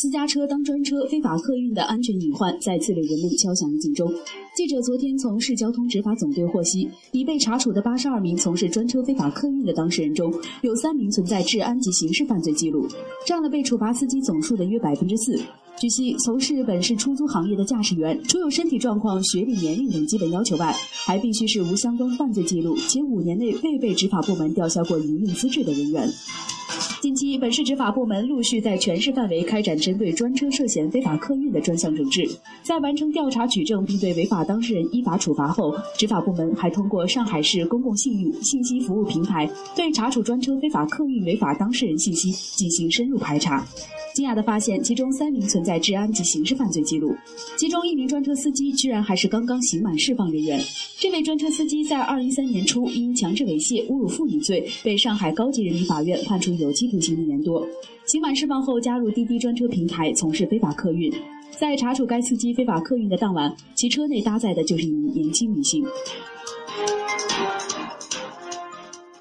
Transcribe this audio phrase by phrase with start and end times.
[0.00, 4.10] 私家车当专车非法客运的安全隐患再次为人们敲响警钟。
[4.56, 10.32] 记者昨天从市交通执法总队获悉，已被查处的八十二名从事专车非法客运的当事人中，
[10.62, 12.88] 有三名存在治安及刑事犯罪记录，
[13.26, 15.38] 占了被处罚司机总数的约百分之四。
[15.78, 20.74] 据悉，从事本市出租行业的驾驶员，除有身体状况、学历、年龄等基本要求外，
[21.04, 26.08] 还必须是无相关犯罪记录，且五年内未被执法部门吊销过营运资质的人员。
[27.00, 32.28] 近期，本市执法部门陆续在全市范围开展针对专车涉嫌非法客运的专项整治。
[32.62, 43.66] 在完成调查取证并对违法当事人依法处罚后，执法部门还通过上海市公共信誉信息服务平台，对查处专车非法客运违法当事人信息进行深入排查。
[44.20, 47.16] 惊讶地发现，其中三名存在治安及刑事犯罪记录，
[47.56, 50.60] 其中一名专车司机居然还是刚刚刑满释放人员。
[50.98, 57.66] 这位专车司机在二零一三年初因强制猥亵、侮辱妇女罪，被上海高级人民法院判处有期徒刑一年多。
[58.04, 61.10] 刑满释放后，加入滴滴专车平台从事非法客运。
[61.58, 65.82] 在查处该司机非法客运的当晚，其车内搭载的就是一名年轻女性。